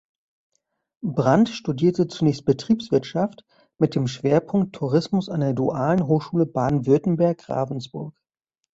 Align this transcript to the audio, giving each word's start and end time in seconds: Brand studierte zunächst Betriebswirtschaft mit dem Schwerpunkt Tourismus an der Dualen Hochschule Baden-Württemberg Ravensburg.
Brand 1.05 1.49
studierte 1.49 2.07
zunächst 2.07 2.45
Betriebswirtschaft 2.45 3.45
mit 3.77 3.93
dem 3.93 4.07
Schwerpunkt 4.07 4.73
Tourismus 4.73 5.29
an 5.29 5.41
der 5.41 5.53
Dualen 5.53 6.07
Hochschule 6.07 6.47
Baden-Württemberg 6.47 7.47
Ravensburg. 7.47 8.15